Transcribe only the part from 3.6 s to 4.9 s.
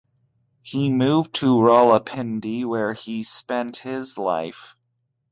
his life.